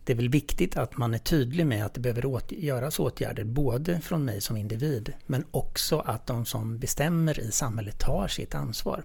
det 0.05 0.13
är 0.13 0.17
väl 0.17 0.29
viktigt 0.29 0.77
att 0.77 0.97
man 0.97 1.13
är 1.13 1.17
tydlig 1.17 1.65
med 1.65 1.85
att 1.85 1.93
det 1.93 1.99
behöver 1.99 2.25
åt, 2.25 2.51
göras 2.51 2.99
åtgärder 2.99 3.43
både 3.43 4.01
från 4.01 4.25
mig 4.25 4.41
som 4.41 4.57
individ 4.57 5.13
men 5.25 5.45
också 5.51 5.99
att 5.99 6.27
de 6.27 6.45
som 6.45 6.79
bestämmer 6.79 7.39
i 7.39 7.51
samhället 7.51 7.99
tar 7.99 8.27
sitt 8.27 8.55
ansvar. 8.55 9.03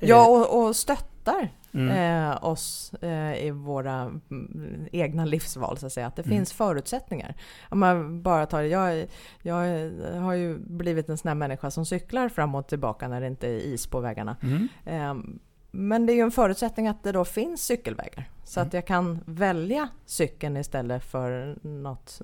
Ja, 0.00 0.24
eh, 0.24 0.30
och, 0.30 0.66
och 0.66 0.76
stöttar 0.76 1.48
mm. 1.72 2.30
eh, 2.30 2.44
oss 2.44 2.94
eh, 2.94 3.46
i 3.46 3.50
våra 3.50 4.20
mm, 4.30 4.88
egna 4.92 5.24
livsval, 5.24 5.78
så 5.78 5.86
att 5.86 5.92
säga. 5.92 6.06
Att 6.06 6.16
det 6.16 6.26
mm. 6.26 6.38
finns 6.38 6.52
förutsättningar. 6.52 7.34
Om 7.68 7.78
man 7.78 8.22
bara 8.22 8.46
tar, 8.46 8.62
jag, 8.62 9.06
jag 9.42 9.54
har 10.20 10.34
ju 10.34 10.58
blivit 10.58 11.08
en 11.08 11.18
sån 11.18 11.28
här 11.28 11.34
människa 11.34 11.70
som 11.70 11.86
cyklar 11.86 12.28
fram 12.28 12.54
och 12.54 12.66
tillbaka 12.66 13.08
när 13.08 13.20
det 13.20 13.26
inte 13.26 13.48
är 13.48 13.58
is 13.58 13.86
på 13.86 14.00
vägarna. 14.00 14.36
Mm. 14.42 14.68
Eh, 14.84 15.24
men 15.76 16.06
det 16.06 16.12
är 16.12 16.14
ju 16.14 16.20
en 16.20 16.30
förutsättning 16.30 16.88
att 16.88 17.02
det 17.02 17.12
då 17.12 17.24
finns 17.24 17.62
cykelvägar. 17.62 18.30
Så 18.44 18.60
mm. 18.60 18.66
att 18.66 18.74
jag 18.74 18.86
kan 18.86 19.20
välja 19.26 19.88
cykeln 20.06 20.56
istället 20.56 21.04
för 21.04 21.58
något, 21.62 22.20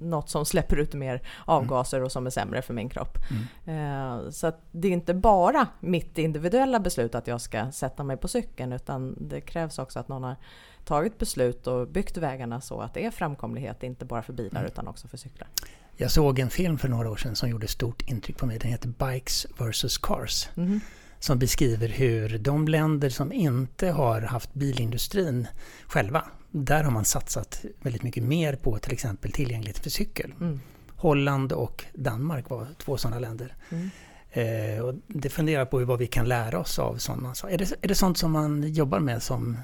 något 0.00 0.28
som 0.28 0.46
släpper 0.46 0.76
ut 0.76 0.94
mer 0.94 1.22
avgaser 1.44 2.02
och 2.02 2.12
som 2.12 2.26
är 2.26 2.30
sämre 2.30 2.62
för 2.62 2.74
min 2.74 2.88
kropp. 2.88 3.18
Mm. 3.66 4.24
Eh, 4.24 4.30
så 4.30 4.46
att 4.46 4.60
det 4.72 4.88
är 4.88 4.92
inte 4.92 5.14
bara 5.14 5.66
mitt 5.80 6.18
individuella 6.18 6.80
beslut 6.80 7.14
att 7.14 7.26
jag 7.26 7.40
ska 7.40 7.72
sätta 7.72 8.04
mig 8.04 8.16
på 8.16 8.28
cykeln 8.28 8.72
utan 8.72 9.16
det 9.20 9.40
krävs 9.40 9.78
också 9.78 9.98
att 9.98 10.08
någon 10.08 10.22
har 10.22 10.36
tagit 10.84 11.18
beslut 11.18 11.66
och 11.66 11.88
byggt 11.88 12.16
vägarna 12.16 12.60
så 12.60 12.80
att 12.80 12.94
det 12.94 13.04
är 13.04 13.10
framkomlighet, 13.10 13.82
inte 13.82 14.04
bara 14.04 14.22
för 14.22 14.32
bilar 14.32 14.60
mm. 14.60 14.72
utan 14.72 14.88
också 14.88 15.08
för 15.08 15.16
cyklar. 15.16 15.48
Jag 15.96 16.10
såg 16.10 16.38
en 16.38 16.50
film 16.50 16.78
för 16.78 16.88
några 16.88 17.10
år 17.10 17.16
sedan 17.16 17.36
som 17.36 17.48
gjorde 17.48 17.68
stort 17.68 18.02
intryck 18.02 18.38
på 18.38 18.46
mig. 18.46 18.58
Den 18.58 18.70
heter 18.70 18.88
Bikes 18.88 19.46
vs 19.58 19.98
Cars. 19.98 20.48
Mm 20.56 20.80
som 21.20 21.38
beskriver 21.38 21.88
hur 21.88 22.38
de 22.38 22.68
länder 22.68 23.10
som 23.10 23.32
inte 23.32 23.88
har 23.90 24.20
haft 24.20 24.54
bilindustrin 24.54 25.46
själva, 25.86 26.24
där 26.50 26.84
har 26.84 26.90
man 26.90 27.04
satsat 27.04 27.64
väldigt 27.82 28.02
mycket 28.02 28.22
mer 28.22 28.56
på 28.56 28.78
till 28.78 28.92
exempel 28.92 29.32
tillgänglighet 29.32 29.78
för 29.78 29.90
cykel. 29.90 30.34
Mm. 30.40 30.60
Holland 30.96 31.52
och 31.52 31.84
Danmark 31.94 32.50
var 32.50 32.66
två 32.78 32.96
sådana 32.96 33.18
länder. 33.18 33.54
Mm. 33.70 33.90
Eh, 34.30 34.84
och 34.84 34.94
det 35.06 35.30
funderar 35.30 35.64
på 35.64 35.84
vad 35.84 35.98
vi 35.98 36.06
kan 36.06 36.28
lära 36.28 36.58
oss 36.58 36.78
av 36.78 36.96
sådana 36.96 37.34
saker. 37.34 37.54
Är 37.54 37.58
det, 37.58 37.72
är 37.82 37.88
det 37.88 37.94
sånt 37.94 38.18
som 38.18 38.32
man 38.32 38.72
jobbar 38.72 39.00
med 39.00 39.22
som, 39.22 39.58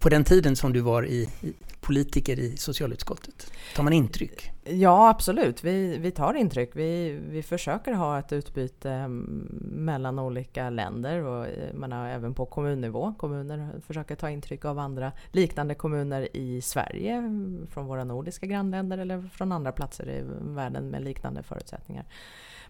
på 0.00 0.08
den 0.08 0.24
tiden 0.24 0.56
som 0.56 0.72
du 0.72 0.80
var 0.80 1.06
i, 1.06 1.28
i 1.40 1.52
politiker 1.80 2.38
i 2.38 2.56
socialutskottet? 2.56 3.52
Tar 3.76 3.82
man 3.82 3.92
intryck? 3.92 4.50
Ja, 4.64 5.08
absolut. 5.08 5.64
Vi, 5.64 5.98
vi 5.98 6.10
tar 6.10 6.34
intryck. 6.34 6.70
Vi, 6.74 7.20
vi 7.30 7.42
försöker 7.42 7.92
ha 7.92 8.18
ett 8.18 8.32
utbyte 8.32 8.90
mm, 8.90 9.48
mellan 9.60 10.18
olika 10.18 10.70
länder 10.70 11.24
och 11.24 11.46
eh, 11.46 11.74
man 11.74 11.92
har 11.92 12.08
även 12.08 12.34
på 12.34 12.46
kommunnivå. 12.46 13.14
Kommuner 13.18 13.80
försöker 13.86 14.14
ta 14.14 14.30
intryck 14.30 14.64
av 14.64 14.78
andra 14.78 15.12
liknande 15.32 15.74
kommuner 15.74 16.36
i 16.36 16.60
Sverige, 16.60 17.12
mm, 17.12 17.66
från 17.70 17.86
våra 17.86 18.04
nordiska 18.04 18.46
grannländer 18.46 18.98
eller 18.98 19.22
från 19.22 19.52
andra 19.52 19.72
platser 19.72 20.10
i 20.10 20.24
världen 20.40 20.88
med 20.88 21.04
liknande 21.04 21.42
förutsättningar. 21.42 22.04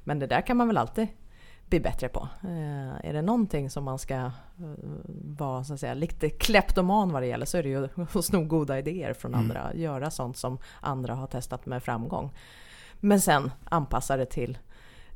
Men 0.05 0.19
det 0.19 0.27
där 0.27 0.41
kan 0.41 0.57
man 0.57 0.67
väl 0.67 0.77
alltid 0.77 1.09
bli 1.69 1.81
bättre 1.81 2.09
på. 2.09 2.29
Eh, 2.43 3.09
är 3.09 3.13
det 3.13 3.23
någonting 3.23 3.71
som 3.71 3.85
man 3.85 3.99
ska 3.99 4.15
eh, 4.15 4.31
vara 5.39 5.65
så 5.65 5.75
att 5.75 5.81
säga, 5.81 5.95
lite 5.95 6.31
kleptoman 6.31 7.13
vad 7.13 7.23
det 7.23 7.27
gäller 7.27 7.47
så 7.47 7.59
är 7.59 7.63
det 7.63 7.69
ju 7.69 7.89
att 8.19 8.25
sno 8.25 8.45
goda 8.45 8.79
idéer 8.79 9.13
från 9.13 9.35
mm. 9.35 9.45
andra. 9.45 9.75
Göra 9.75 10.11
sånt 10.11 10.37
som 10.37 10.59
andra 10.81 11.15
har 11.15 11.27
testat 11.27 11.67
med 11.67 11.83
framgång. 11.83 12.31
Men 13.01 13.21
sen 13.21 13.51
anpassa 13.65 14.17
det 14.17 14.27
till, 14.27 14.59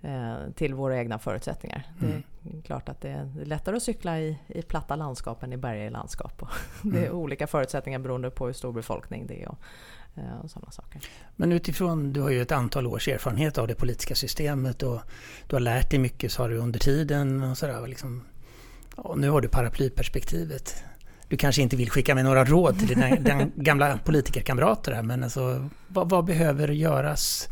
eh, 0.03 0.35
till 0.55 0.75
våra 0.75 0.99
egna 0.99 1.19
förutsättningar. 1.19 1.87
Mm. 2.03 2.23
Det 2.43 2.59
är 2.59 2.63
klart 2.63 2.89
att 2.89 3.01
det 3.01 3.11
är 3.11 3.45
lättare 3.45 3.77
att 3.77 3.83
cykla 3.83 4.21
i, 4.21 4.39
i 4.47 4.63
platta 4.63 4.97
landskap 4.97 5.43
än 5.43 5.53
i 5.53 5.57
bergiga 5.57 5.91
landskap. 5.91 6.43
det 6.83 6.99
är 6.99 7.07
mm. 7.07 7.17
olika 7.17 7.47
förutsättningar 7.47 7.99
beroende 7.99 8.31
på 8.31 8.47
hur 8.47 8.53
stor 8.53 8.73
befolkning 8.73 9.27
det 9.27 9.43
är. 9.43 9.49
Och, 9.49 9.59
Eh, 10.15 10.41
och 10.45 10.51
sådana 10.51 10.71
saker. 10.71 11.01
Men 11.37 11.53
utifrån, 11.53 12.13
du 12.13 12.21
har 12.21 12.31
ju 12.31 12.43
ett 12.43 12.53
antal 12.53 12.87
års 12.87 13.09
erfarenhet 13.09 13.59
av 13.59 13.69
det 13.69 13.75
politiska 13.75 14.15
systemet 14.15 14.83
och 14.83 15.01
du 15.47 15.57
har 15.57 15.61
lärt 15.61 15.91
dig 15.91 15.99
mycket 15.99 16.33
sa 16.33 16.49
du 16.49 16.57
under 16.57 16.79
tiden 16.79 17.43
och 17.43 17.59
sådär. 17.59 17.87
Liksom, 17.87 18.25
och 18.97 19.19
nu 19.19 19.31
har 19.31 19.41
du 19.41 19.49
paraplyperspektivet. 19.49 20.85
Du 21.29 21.37
kanske 21.37 21.63
inte 21.63 21.77
vill 21.77 21.91
skicka 21.91 22.15
med 22.15 22.25
några 22.25 22.45
råd 22.45 22.79
till 22.79 22.89
dina 22.89 23.11
gamla 23.55 23.99
politikerkamrater 24.05 24.93
här, 24.93 25.03
men 25.03 25.25
alltså, 25.25 25.69
vad, 25.89 26.11
vad 26.11 26.25
behöver 26.25 26.69
göras 26.69 27.49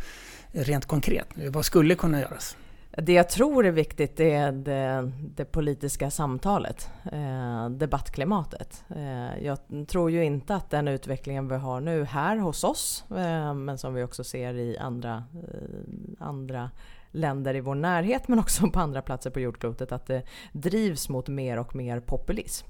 rent 0.52 0.86
konkret? 0.86 1.28
Vad 1.50 1.64
skulle 1.64 1.94
kunna 1.94 2.20
göras? 2.20 2.56
Det 3.02 3.12
jag 3.12 3.28
tror 3.28 3.66
är 3.66 3.70
viktigt 3.70 4.20
är 4.20 4.52
det, 4.52 5.12
det 5.34 5.44
politiska 5.44 6.10
samtalet, 6.10 6.90
eh, 7.12 7.68
debattklimatet. 7.70 8.84
Eh, 8.96 9.44
jag 9.44 9.58
tror 9.88 10.10
ju 10.10 10.24
inte 10.24 10.54
att 10.54 10.70
den 10.70 10.88
utvecklingen 10.88 11.48
vi 11.48 11.56
har 11.56 11.80
nu 11.80 12.04
här 12.04 12.36
hos 12.36 12.64
oss, 12.64 13.04
eh, 13.10 13.54
men 13.54 13.78
som 13.78 13.94
vi 13.94 14.02
också 14.02 14.24
ser 14.24 14.54
i 14.54 14.78
andra, 14.78 15.24
eh, 15.34 16.26
andra 16.26 16.70
länder 17.10 17.54
i 17.54 17.60
vår 17.60 17.74
närhet, 17.74 18.28
men 18.28 18.38
också 18.38 18.70
på 18.70 18.80
andra 18.80 19.02
platser 19.02 19.30
på 19.30 19.40
jordklotet, 19.40 19.92
att 19.92 20.06
det 20.06 20.22
drivs 20.52 21.08
mot 21.08 21.28
mer 21.28 21.58
och 21.58 21.76
mer 21.76 22.00
populism 22.00 22.66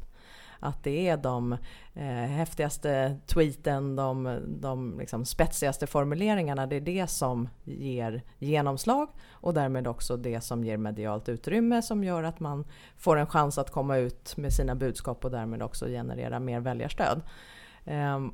att 0.60 0.84
det 0.84 1.08
är 1.08 1.16
de 1.16 1.52
eh, 1.94 2.04
häftigaste 2.06 3.16
tweeten, 3.26 3.96
de, 3.96 4.40
de 4.46 4.98
liksom 4.98 5.24
spetsigaste 5.24 5.86
formuleringarna, 5.86 6.66
det 6.66 6.76
är 6.76 6.80
det 6.80 7.06
som 7.06 7.48
ger 7.64 8.22
genomslag 8.38 9.08
och 9.30 9.54
därmed 9.54 9.86
också 9.86 10.16
det 10.16 10.40
som 10.40 10.64
ger 10.64 10.76
medialt 10.76 11.28
utrymme 11.28 11.82
som 11.82 12.04
gör 12.04 12.22
att 12.22 12.40
man 12.40 12.64
får 12.96 13.16
en 13.16 13.26
chans 13.26 13.58
att 13.58 13.70
komma 13.70 13.96
ut 13.96 14.36
med 14.36 14.52
sina 14.52 14.74
budskap 14.74 15.24
och 15.24 15.30
därmed 15.30 15.62
också 15.62 15.86
generera 15.86 16.40
mer 16.40 16.60
väljarstöd. 16.60 17.22
Eh, 17.84 18.26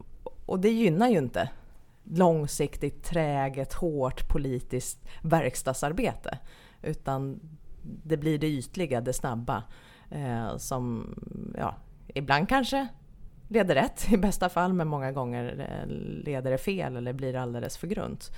och 0.47 0.61
det 0.61 0.71
gynnar 0.71 1.09
ju 1.09 1.19
inte 1.19 1.51
långsiktigt, 2.05 3.05
träget, 3.05 3.73
hårt 3.73 4.29
politiskt 4.29 5.09
verkstadsarbete. 5.23 6.39
Utan 6.83 7.41
det 7.83 8.17
blir 8.17 8.39
det 8.39 8.47
ytliga, 8.47 9.01
det 9.01 9.13
snabba 9.13 9.63
eh, 10.11 10.57
som 10.57 11.15
ja, 11.59 11.75
ibland 12.07 12.49
kanske 12.49 12.89
leder 13.49 13.75
rätt 13.75 14.13
i 14.13 14.17
bästa 14.17 14.49
fall, 14.49 14.73
men 14.73 14.89
många 14.89 15.13
gånger 15.13 15.67
eh, 15.71 15.87
leder 16.25 16.51
det 16.51 16.59
fel 16.59 16.97
eller 16.97 17.13
blir 17.13 17.37
alldeles 17.37 17.77
för 17.77 17.87
grunt. 17.87 18.31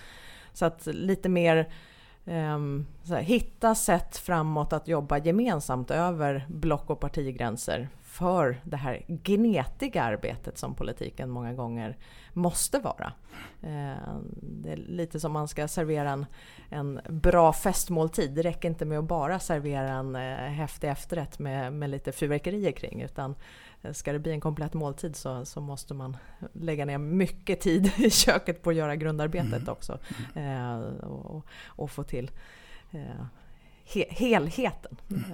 Så 0.53 0.65
att 0.65 0.87
lite 0.87 1.29
mer 1.29 1.69
um, 2.25 2.87
här, 3.09 3.21
hitta 3.21 3.75
sätt 3.75 4.17
framåt 4.17 4.73
att 4.73 4.89
jobba 4.89 5.19
gemensamt 5.19 5.91
över 5.91 6.47
block 6.49 6.91
och 6.91 7.01
partigränser 7.01 7.89
för 8.19 8.61
det 8.65 8.77
här 8.77 9.05
gnetiga 9.09 10.03
arbetet 10.03 10.59
som 10.59 10.75
politiken 10.75 11.31
många 11.31 11.53
gånger 11.53 11.97
måste 12.33 12.79
vara. 12.79 13.13
Uh, 13.65 14.19
det 14.43 14.73
är 14.73 14.77
lite 14.77 15.21
som 15.21 15.33
man 15.33 15.49
ska 15.49 15.69
servera 15.69 16.11
en, 16.11 16.27
en 16.69 17.01
bra 17.09 17.53
festmåltid. 17.53 18.35
Det 18.35 18.43
räcker 18.43 18.69
inte 18.69 18.85
med 18.85 18.99
att 18.99 19.05
bara 19.05 19.39
servera 19.39 19.93
en 19.93 20.17
uh, 20.17 20.37
häftig 20.37 20.89
efterrätt 20.89 21.39
med, 21.39 21.73
med 21.73 21.91
lite 21.91 22.13
fyrverkerier 22.13 22.73
kring 22.73 23.03
utan 23.03 23.35
ska 23.93 24.13
det 24.13 24.19
bli 24.19 24.33
en 24.33 24.41
komplett 24.41 24.75
måltid 24.75 25.17
så, 25.17 25.45
så 25.45 25.61
måste 25.61 25.95
man 25.95 26.17
lägga 26.53 26.85
ner 26.85 26.99
mycket 26.99 27.61
tid 27.61 27.93
i 27.97 28.11
köket 28.11 28.63
på 28.63 28.71
att 28.71 28.77
göra 28.77 28.97
grundarbetet 28.97 29.53
mm. 29.53 29.69
också. 29.69 29.99
Eh, 30.35 30.79
och, 31.05 31.47
och, 31.67 31.91
få 31.91 32.03
till 32.03 32.31
eh, 32.91 33.27
he, 33.85 34.05
helheten. 34.11 34.97
Mm. 35.11 35.25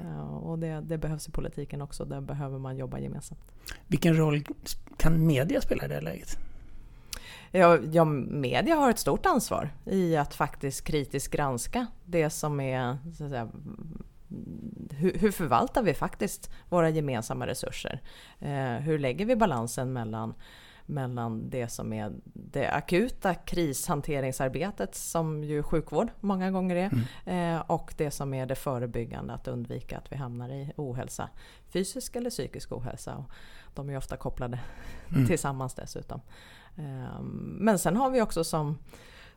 Och 0.52 0.58
det, 0.58 0.80
det, 0.80 0.98
behövs 0.98 1.28
i 1.28 1.30
politiken 1.30 1.82
också, 1.82 2.04
där 2.04 2.20
behöver 2.20 2.58
man 2.58 2.76
jobba 2.76 2.98
gemensamt. 2.98 3.52
Vilken 3.86 4.16
roll 4.16 4.44
kan 4.96 5.26
media 5.26 5.60
spela 5.60 5.84
i 5.84 5.88
det 5.88 5.94
här 5.94 6.02
läget? 6.02 6.38
Ja, 7.50 7.78
ja, 7.92 8.04
media 8.04 8.74
har 8.74 8.90
ett 8.90 8.98
stort 8.98 9.26
ansvar 9.26 9.70
i 9.84 10.16
att 10.16 10.34
faktiskt 10.34 10.84
kritiskt 10.84 11.32
granska 11.32 11.86
det 12.04 12.30
som 12.30 12.60
är 12.60 12.98
säga, 13.16 13.48
hur, 14.90 15.18
hur, 15.18 15.30
förvaltar 15.30 15.82
vi 15.82 15.94
faktiskt 15.94 16.50
våra 16.68 16.90
gemensamma 16.90 17.46
resurser? 17.46 18.00
Eh, 18.40 18.74
hur 18.74 18.98
lägger 18.98 19.26
vi 19.26 19.36
balansen 19.36 19.92
mellan 19.92 20.34
mellan 20.92 21.50
det 21.50 21.68
som 21.68 21.92
är 21.92 22.12
det 22.24 22.68
akuta 22.68 23.34
krishanteringsarbetet 23.34 24.94
som 24.94 25.44
ju 25.44 25.62
sjukvård 25.62 26.08
många 26.20 26.50
gånger 26.50 26.76
är 26.76 26.90
mm. 27.26 27.56
eh, 27.56 27.60
och 27.60 27.94
det 27.96 28.10
som 28.10 28.34
är 28.34 28.46
det 28.46 28.54
förebyggande 28.54 29.34
att 29.34 29.48
undvika 29.48 29.98
att 29.98 30.12
vi 30.12 30.16
hamnar 30.16 30.48
i 30.48 30.72
ohälsa. 30.76 31.28
Fysisk 31.72 32.16
eller 32.16 32.30
psykisk 32.30 32.72
ohälsa. 32.72 33.16
Och 33.16 33.30
de 33.74 33.90
är 33.90 33.96
ofta 33.96 34.16
kopplade 34.16 34.60
mm. 35.08 35.26
tillsammans 35.26 35.74
dessutom. 35.74 36.20
Eh, 36.76 37.22
men 37.58 37.78
sen 37.78 37.96
har 37.96 38.10
vi 38.10 38.22
också 38.22 38.44
som 38.44 38.78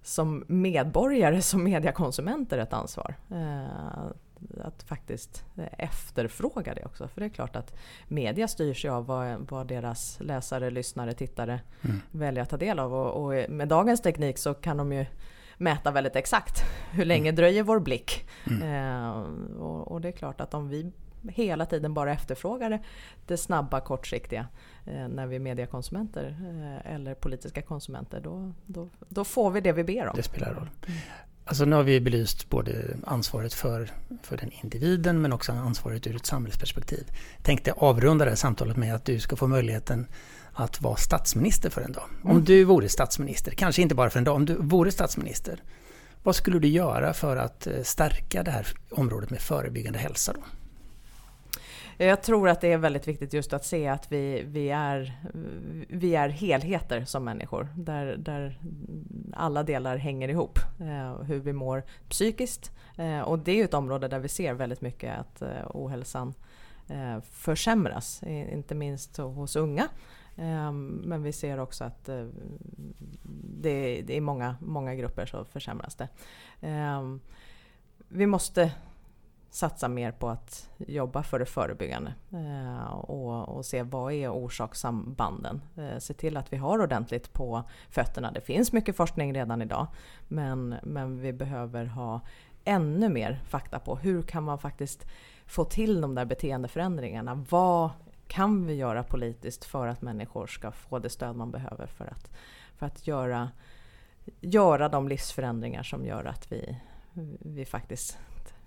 som 0.01 0.43
medborgare, 0.47 1.41
som 1.41 1.63
mediakonsumenter 1.63 2.57
ett 2.57 2.74
ansvar. 2.74 3.15
Eh, 4.58 4.65
att 4.65 4.84
faktiskt 4.84 5.46
efterfråga 5.77 6.74
det 6.74 6.86
också. 6.86 7.08
För 7.08 7.22
det 7.22 7.27
är 7.27 7.30
klart 7.30 7.56
att 7.56 7.75
media 8.08 8.48
styrs 8.48 8.86
ju 8.86 8.89
av 8.89 9.06
vad, 9.06 9.51
vad 9.51 9.68
deras 9.68 10.18
läsare, 10.20 10.70
lyssnare, 10.70 11.13
tittare 11.13 11.62
mm. 11.82 12.01
väljer 12.12 12.44
att 12.44 12.50
ta 12.50 12.58
del 12.58 12.80
av. 12.80 12.94
Och, 12.94 13.25
och, 13.25 13.50
med 13.50 13.68
dagens 13.68 14.01
teknik 14.01 14.38
så 14.38 14.54
kan 14.54 14.77
de 14.77 14.94
ju 14.94 15.06
mäta 15.58 15.92
väldigt 15.92 16.15
exakt 16.15 16.63
hur 16.92 17.06
länge 17.06 17.30
mm. 17.30 17.36
dröjer 17.36 17.63
vår 17.63 17.80
blick. 17.80 18.30
Mm. 18.48 18.62
Eh, 18.63 19.12
och, 19.60 19.92
och, 19.92 20.01
det 20.01 20.08
är 20.08 20.12
klart 20.12 20.42
att 20.42 20.54
om 20.54 20.70
vi 20.70 20.92
hela 21.30 21.65
tiden 21.65 21.94
bara 21.94 22.12
efterfrågar 22.12 22.86
det 23.25 23.38
snabba, 23.38 23.80
kortsiktiga 23.80 24.48
eh, 24.86 25.08
när 25.08 25.27
vi 25.27 25.36
är 25.36 25.39
mediekonsumenter 25.39 26.38
eh, 26.42 26.94
eller 26.94 27.13
politiska 27.13 27.62
konsumenter, 27.62 28.22
då, 28.22 28.51
då, 28.65 28.89
då, 29.08 29.24
får 29.24 29.51
vi 29.51 29.62
det 29.62 29.72
vi 29.72 29.84
ber 29.84 30.08
om. 30.08 30.15
Det 30.15 30.24
spelar 30.24 30.54
roll. 30.54 30.70
Alltså 31.47 31.65
nu 31.65 31.75
har 31.75 31.83
vi 31.83 32.01
belyst 32.01 32.49
både 32.49 32.97
ansvaret 33.03 33.53
för, 33.53 33.91
för 34.23 34.37
den 34.37 34.51
individen 34.63 35.21
men 35.21 35.33
också 35.33 35.51
ansvaret 35.51 36.07
ur 36.07 36.15
ett 36.15 36.25
samhällsperspektiv. 36.25 37.03
Jag 37.35 37.43
tänkte 37.43 37.71
avrunda 37.71 38.25
det 38.25 38.31
här 38.31 38.35
samtalet 38.35 38.77
med 38.77 38.95
att 38.95 39.05
du 39.05 39.19
ska 39.19 39.35
få 39.35 39.47
möjligheten 39.47 40.07
att 40.53 40.81
vara 40.81 40.95
statsminister 40.95 41.69
för 41.69 41.81
en 41.81 41.91
dag. 41.91 42.03
Om 42.23 42.31
mm. 42.31 42.43
du 42.43 42.63
vore 42.63 42.89
statsminister, 42.89 43.51
kanske 43.51 43.81
inte 43.81 43.95
bara 43.95 44.09
för 44.09 44.17
en 44.17 44.23
dag, 44.23 44.35
om 44.35 44.45
du 44.45 44.55
vore 44.55 44.91
statsminister. 44.91 45.63
Vad 46.23 46.35
skulle 46.35 46.59
du 46.59 46.67
göra 46.67 47.13
för 47.13 47.37
att 47.37 47.67
eh, 47.67 47.81
stärka 47.83 48.43
det 48.43 48.51
här 48.51 48.67
området 48.91 49.29
med 49.29 49.39
förebyggande 49.39 49.99
hälsa? 49.99 50.33
Då? 50.33 50.41
Jag 51.97 52.23
tror 52.23 52.49
att 52.49 52.61
det 52.61 52.73
är 52.73 52.77
väldigt 52.77 53.07
viktigt 53.07 53.33
just 53.33 53.53
att 53.53 53.65
se 53.65 53.87
att 53.87 54.11
vi, 54.11 54.43
vi, 54.47 54.69
är, 54.69 55.13
vi 55.89 56.15
är 56.15 56.29
helheter 56.29 57.05
som 57.05 57.23
människor. 57.23 57.67
Där, 57.75 58.17
där 58.17 58.59
alla 59.36 59.63
delar 59.63 59.98
hänger 59.98 60.30
ihop. 60.30 60.60
Eh, 60.80 61.22
hur 61.22 61.39
vi 61.39 61.54
mår 61.54 61.84
psykiskt. 62.10 62.72
Eh, 62.98 63.22
och 63.22 63.39
det 63.39 63.51
är 63.51 63.56
ju 63.56 63.63
ett 63.63 63.74
område 63.74 64.08
där 64.08 64.20
vi 64.20 64.27
ser 64.27 64.54
väldigt 64.54 64.82
mycket 64.82 65.20
att 65.20 65.42
eh, 65.42 65.68
ohälsan 65.70 66.34
eh, 66.88 67.22
försämras. 67.22 68.24
Inte 68.24 68.75
minst 68.75 69.18
hos 69.18 69.56
unga. 69.56 69.88
Eh, 70.36 70.72
men 70.72 71.24
vi 71.24 71.32
ser 71.32 71.60
också 71.60 71.84
att 71.84 72.10
eh, 72.10 72.25
det, 73.62 74.01
det 74.01 74.18
är 74.18 74.22
många, 74.22 74.56
många 74.62 74.96
grupper 74.96 75.25
så 75.25 75.46
försämras 75.46 75.96
det. 75.96 76.08
Eh, 76.62 77.15
vi 78.08 78.25
måste 78.25 78.72
satsa 79.55 79.88
mer 79.88 80.12
på 80.12 80.29
att 80.29 80.69
jobba 80.77 81.24
för 81.24 81.39
det 81.39 81.45
förebyggande 81.45 82.13
eh, 82.31 82.93
och, 82.93 83.50
och, 83.50 83.65
se 83.65 83.83
vad 83.83 84.13
är 84.13 84.29
orsakssambanden. 84.29 85.62
Eh, 85.77 85.97
se 86.00 86.13
till 86.13 86.38
att 86.38 86.53
vi 86.53 86.57
har 86.57 86.81
ordentligt 86.81 87.33
på 87.33 87.63
fötterna. 87.89 88.31
Det 88.31 88.41
finns 88.41 88.71
mycket 88.71 88.95
forskning 88.95 89.33
redan 89.33 89.62
idag 89.62 89.88
men, 90.27 90.75
men 90.83 91.19
vi 91.21 91.33
behöver 91.33 91.85
ha 91.85 92.21
ännu 92.63 93.09
mer 93.09 93.41
fakta 93.47 93.79
på 93.79 93.95
hur 93.95 94.21
kan 94.21 94.43
man 94.43 94.59
faktiskt 94.59 95.05
få 95.45 95.63
till 95.63 96.01
de 96.01 96.15
där 96.15 96.25
beteendeförändringarna. 96.25 97.45
Vad 97.50 97.89
kan 98.27 98.65
vi 98.65 98.74
göra 98.74 99.03
politiskt 99.03 99.65
för 99.65 99.88
att 99.88 100.01
människor 100.01 100.47
ska 100.47 100.71
få 100.71 101.00
det 101.00 101.09
stöd 101.09 101.35
man 101.35 101.51
behöver 101.51 101.88
för 101.88 102.05
att, 102.05 102.31
för 102.77 102.85
att 102.85 103.07
göra, 103.07 103.51
göra 104.39 104.89
de 104.89 105.07
livsförändringar 105.07 105.83
som 105.83 106.05
gör 106.05 106.25
att 106.25 106.51
vi, 106.51 106.77
vi 107.39 107.65
faktiskt 107.65 108.17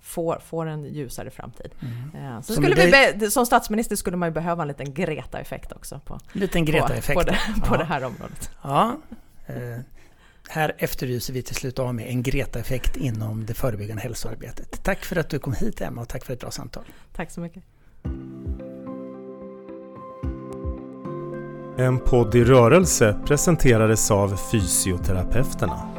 får, 0.01 0.43
får 0.47 0.67
en 0.67 0.85
ljusare 0.85 1.31
framtid. 1.31 1.71
Mm. 1.81 2.27
Eh, 2.27 2.41
så 2.41 2.53
som, 2.53 2.65
skulle 2.65 3.13
vi, 3.17 3.31
som 3.31 3.47
statsminister 3.47 3.97
skulle 3.97 4.17
man 4.17 4.29
ju 4.29 4.33
behöva 4.33 4.63
en 4.63 4.69
liten 4.69 4.95
Greta-effekt 4.95 5.73
också 5.73 6.01
på, 6.05 6.21
liten 6.33 6.65
Greta-effekt. 6.65 7.19
på, 7.19 7.25
på, 7.25 7.31
det, 7.31 7.39
på 7.69 7.75
ja. 7.75 7.79
det 7.79 7.85
här 7.85 8.05
området. 8.05 8.51
Ja. 8.63 8.97
Eh, 9.47 9.81
här 10.49 10.75
efterlyser 10.79 11.33
vi 11.33 11.43
till 11.43 11.55
slut 11.55 11.79
av 11.79 11.95
med 11.95 12.09
en 12.09 12.23
Greta-effekt 12.23 12.97
inom 12.97 13.47
det 13.47 13.55
förebyggande 13.55 14.03
hälsoarbetet. 14.03 14.83
Tack 14.83 15.05
för 15.05 15.17
att 15.17 15.29
du 15.29 15.39
kom 15.39 15.53
hit 15.53 15.81
Emma 15.81 16.01
och 16.01 16.09
tack 16.09 16.25
för 16.25 16.33
ett 16.33 16.41
bra 16.41 16.51
samtal. 16.51 16.85
Tack 17.13 17.31
så 17.31 17.41
mycket. 17.41 17.63
En 21.79 21.99
podd 21.99 22.35
i 22.35 22.45
rörelse 22.45 23.19
presenterades 23.27 24.11
av 24.11 24.37
Fysioterapeuterna. 24.53 25.98